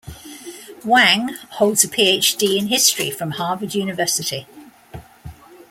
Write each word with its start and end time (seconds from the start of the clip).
Wang 0.83 1.27
holds 1.51 1.83
a 1.83 1.87
Ph.D. 1.87 2.57
in 2.57 2.69
history 2.69 3.11
from 3.11 3.29
Harvard 3.29 3.75
University. 3.75 4.47